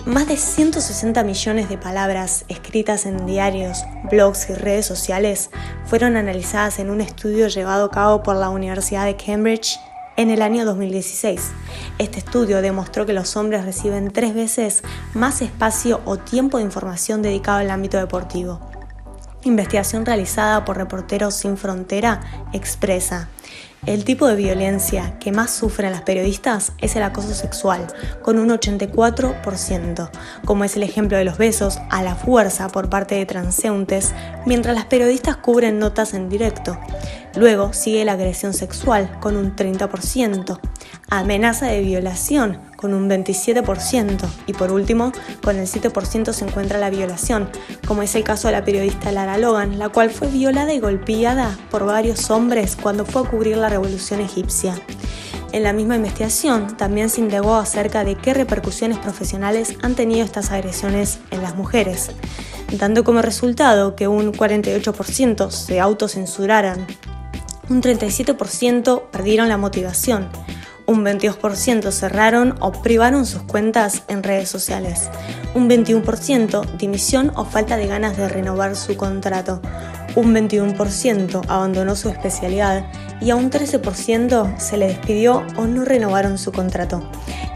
Más 0.06 0.26
de 0.28 0.38
160 0.38 1.22
millones 1.24 1.68
de 1.68 1.76
palabras 1.76 2.46
escritas 2.48 3.04
en 3.04 3.26
diarios, 3.26 3.84
blogs 4.10 4.48
y 4.48 4.54
redes 4.54 4.86
sociales 4.86 5.50
fueron 5.84 6.16
analizadas 6.16 6.78
en 6.78 6.88
un 6.88 7.02
estudio 7.02 7.48
llevado 7.48 7.84
a 7.84 7.90
cabo 7.90 8.22
por 8.22 8.36
la 8.36 8.48
Universidad 8.48 9.04
de 9.04 9.16
Cambridge 9.16 9.78
en 10.16 10.30
el 10.30 10.40
año 10.40 10.64
2016. 10.64 11.50
Este 11.98 12.18
estudio 12.18 12.62
demostró 12.62 13.04
que 13.04 13.12
los 13.12 13.36
hombres 13.36 13.66
reciben 13.66 14.10
tres 14.10 14.34
veces 14.34 14.82
más 15.12 15.42
espacio 15.42 16.00
o 16.06 16.16
tiempo 16.16 16.56
de 16.56 16.64
información 16.64 17.20
dedicado 17.20 17.58
al 17.58 17.70
ámbito 17.70 17.98
deportivo. 17.98 18.58
Investigación 19.44 20.06
realizada 20.06 20.64
por 20.64 20.78
Reporteros 20.78 21.34
Sin 21.34 21.58
Frontera 21.58 22.20
expresa 22.54 23.28
el 23.86 24.04
tipo 24.04 24.26
de 24.26 24.36
violencia 24.36 25.18
que 25.18 25.32
más 25.32 25.50
sufren 25.50 25.92
las 25.92 26.02
periodistas 26.02 26.72
es 26.78 26.96
el 26.96 27.02
acoso 27.02 27.32
sexual, 27.32 27.86
con 28.22 28.38
un 28.38 28.50
84%, 28.50 30.10
como 30.44 30.64
es 30.64 30.76
el 30.76 30.82
ejemplo 30.82 31.16
de 31.16 31.24
los 31.24 31.38
besos 31.38 31.78
a 31.88 32.02
la 32.02 32.14
fuerza 32.14 32.68
por 32.68 32.90
parte 32.90 33.14
de 33.14 33.24
transeúntes, 33.24 34.12
mientras 34.44 34.74
las 34.74 34.84
periodistas 34.84 35.36
cubren 35.36 35.78
notas 35.78 36.12
en 36.12 36.28
directo. 36.28 36.78
Luego 37.36 37.72
sigue 37.72 38.04
la 38.04 38.12
agresión 38.12 38.52
sexual, 38.52 39.18
con 39.20 39.36
un 39.36 39.56
30%, 39.56 40.60
amenaza 41.10 41.66
de 41.66 41.82
violación, 41.82 42.58
con 42.76 42.94
un 42.94 43.10
27%, 43.10 44.26
y 44.46 44.52
por 44.52 44.72
último, 44.72 45.12
con 45.42 45.56
el 45.56 45.66
7% 45.66 46.32
se 46.32 46.44
encuentra 46.44 46.78
la 46.78 46.88
violación, 46.88 47.50
como 47.86 48.02
es 48.02 48.14
el 48.14 48.24
caso 48.24 48.48
de 48.48 48.52
la 48.52 48.64
periodista 48.64 49.12
Lara 49.12 49.36
Logan, 49.36 49.78
la 49.78 49.88
cual 49.90 50.10
fue 50.10 50.28
violada 50.28 50.72
y 50.72 50.78
golpeada 50.78 51.58
por 51.70 51.84
varios 51.84 52.30
hombres 52.30 52.76
cuando 52.80 53.04
fue 53.04 53.22
a 53.22 53.28
cubrir 53.28 53.56
la 53.56 53.68
revolución 53.68 54.20
egipcia. 54.20 54.74
En 55.52 55.64
la 55.64 55.72
misma 55.72 55.96
investigación 55.96 56.76
también 56.76 57.10
se 57.10 57.20
indagó 57.20 57.56
acerca 57.56 58.04
de 58.04 58.14
qué 58.14 58.34
repercusiones 58.34 58.98
profesionales 58.98 59.74
han 59.82 59.96
tenido 59.96 60.24
estas 60.24 60.52
agresiones 60.52 61.18
en 61.32 61.42
las 61.42 61.56
mujeres, 61.56 62.12
dando 62.78 63.02
como 63.02 63.20
resultado 63.20 63.96
que 63.96 64.06
un 64.06 64.32
48% 64.32 65.50
se 65.50 65.80
autocensuraran, 65.80 66.86
un 67.68 67.82
37% 67.82 69.02
perdieron 69.10 69.48
la 69.48 69.56
motivación, 69.56 70.28
un 70.86 71.04
22% 71.04 71.90
cerraron 71.90 72.54
o 72.60 72.72
privaron 72.72 73.26
sus 73.26 73.42
cuentas 73.42 74.02
en 74.08 74.22
redes 74.22 74.48
sociales, 74.48 75.08
un 75.54 75.68
21% 75.68 76.76
dimisión 76.76 77.32
o 77.36 77.44
falta 77.44 77.76
de 77.76 77.86
ganas 77.86 78.16
de 78.16 78.28
renovar 78.28 78.76
su 78.76 78.96
contrato, 78.96 79.60
un 80.16 80.34
21% 80.34 81.44
abandonó 81.48 81.94
su 81.94 82.08
especialidad 82.08 82.84
y 83.20 83.30
a 83.30 83.36
un 83.36 83.50
13% 83.50 84.58
se 84.58 84.76
le 84.76 84.88
despidió 84.88 85.44
o 85.56 85.66
no 85.66 85.84
renovaron 85.84 86.38
su 86.38 86.52
contrato. 86.52 87.08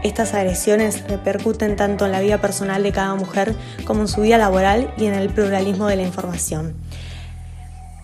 Estas 0.03 0.33
agresiones 0.33 1.03
repercuten 1.07 1.75
tanto 1.75 2.05
en 2.05 2.11
la 2.11 2.21
vida 2.21 2.39
personal 2.39 2.83
de 2.83 2.91
cada 2.91 3.15
mujer 3.15 3.55
como 3.85 4.01
en 4.01 4.07
su 4.07 4.21
vida 4.21 4.37
laboral 4.37 4.93
y 4.97 5.05
en 5.05 5.15
el 5.15 5.29
pluralismo 5.29 5.87
de 5.87 5.95
la 5.95 6.03
información. 6.03 6.75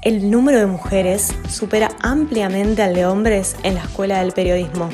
El 0.02 0.32
número 0.32 0.58
de 0.58 0.66
mujeres 0.66 1.32
supera 1.48 1.92
ampliamente 2.02 2.82
al 2.82 2.96
de 2.96 3.06
hombres 3.06 3.56
en 3.62 3.76
la 3.76 3.82
escuela 3.82 4.20
del 4.20 4.32
periodismo. 4.32 4.90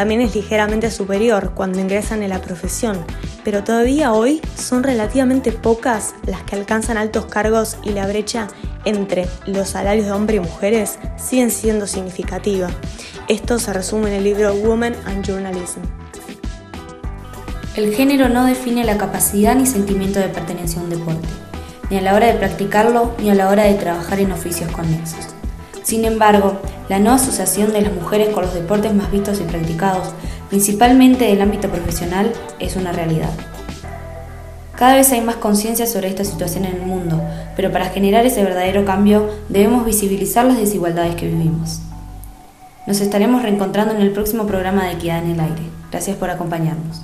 También 0.00 0.22
es 0.22 0.34
ligeramente 0.34 0.90
superior 0.90 1.52
cuando 1.54 1.78
ingresan 1.78 2.22
en 2.22 2.30
la 2.30 2.40
profesión, 2.40 3.04
pero 3.44 3.64
todavía 3.64 4.14
hoy 4.14 4.40
son 4.56 4.82
relativamente 4.82 5.52
pocas 5.52 6.14
las 6.24 6.42
que 6.42 6.56
alcanzan 6.56 6.96
altos 6.96 7.26
cargos 7.26 7.76
y 7.84 7.90
la 7.90 8.06
brecha 8.06 8.48
entre 8.86 9.28
los 9.44 9.68
salarios 9.68 10.06
de 10.06 10.12
hombres 10.12 10.38
y 10.38 10.40
mujeres 10.40 10.98
siguen 11.18 11.50
siendo 11.50 11.86
significativa. 11.86 12.68
Esto 13.28 13.58
se 13.58 13.74
resume 13.74 14.08
en 14.08 14.14
el 14.14 14.24
libro 14.24 14.54
Women 14.54 14.96
and 15.04 15.22
Journalism. 15.22 15.80
El 17.76 17.94
género 17.94 18.30
no 18.30 18.46
define 18.46 18.84
la 18.84 18.96
capacidad 18.96 19.54
ni 19.54 19.66
sentimiento 19.66 20.18
de 20.18 20.28
pertenencia 20.28 20.80
a 20.80 20.84
un 20.84 20.88
deporte, 20.88 21.28
ni 21.90 21.98
a 21.98 22.00
la 22.00 22.14
hora 22.14 22.28
de 22.28 22.38
practicarlo 22.38 23.14
ni 23.18 23.28
a 23.28 23.34
la 23.34 23.50
hora 23.50 23.64
de 23.64 23.74
trabajar 23.74 24.18
en 24.18 24.32
oficios 24.32 24.72
conexos. 24.72 25.39
Sin 25.82 26.04
embargo, 26.04 26.60
la 26.88 26.98
no 26.98 27.12
asociación 27.12 27.72
de 27.72 27.82
las 27.82 27.92
mujeres 27.92 28.30
con 28.30 28.44
los 28.44 28.54
deportes 28.54 28.94
más 28.94 29.10
vistos 29.10 29.40
y 29.40 29.44
practicados, 29.44 30.08
principalmente 30.48 31.24
del 31.24 31.40
ámbito 31.40 31.68
profesional, 31.68 32.32
es 32.58 32.76
una 32.76 32.92
realidad. 32.92 33.30
Cada 34.76 34.94
vez 34.94 35.12
hay 35.12 35.20
más 35.20 35.36
conciencia 35.36 35.86
sobre 35.86 36.08
esta 36.08 36.24
situación 36.24 36.64
en 36.64 36.76
el 36.76 36.82
mundo, 36.82 37.22
pero 37.54 37.70
para 37.70 37.90
generar 37.90 38.24
ese 38.24 38.42
verdadero 38.42 38.84
cambio 38.84 39.28
debemos 39.48 39.84
visibilizar 39.84 40.46
las 40.46 40.58
desigualdades 40.58 41.16
que 41.16 41.26
vivimos. 41.26 41.80
Nos 42.86 43.00
estaremos 43.00 43.42
reencontrando 43.42 43.94
en 43.94 44.00
el 44.00 44.10
próximo 44.10 44.46
programa 44.46 44.86
de 44.86 44.92
Equidad 44.92 45.22
en 45.22 45.32
el 45.32 45.40
Aire. 45.40 45.62
Gracias 45.90 46.16
por 46.16 46.30
acompañarnos. 46.30 47.02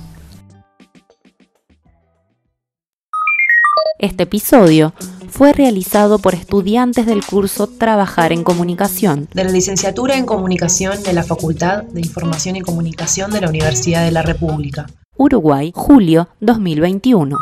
Este 3.99 4.23
episodio 4.23 4.93
fue 5.27 5.53
realizado 5.53 6.19
por 6.19 6.35
estudiantes 6.35 7.07
del 7.07 7.25
curso 7.25 7.65
Trabajar 7.65 8.31
en 8.31 8.43
Comunicación 8.43 9.27
de 9.33 9.43
la 9.43 9.51
licenciatura 9.51 10.15
en 10.15 10.25
Comunicación 10.27 11.01
de 11.01 11.13
la 11.13 11.23
Facultad 11.23 11.83
de 11.83 12.01
Información 12.01 12.55
y 12.55 12.61
Comunicación 12.61 13.31
de 13.31 13.41
la 13.41 13.49
Universidad 13.49 14.05
de 14.05 14.11
la 14.11 14.21
República. 14.21 14.85
Uruguay, 15.17 15.71
julio 15.73 16.29
2021. 16.41 17.37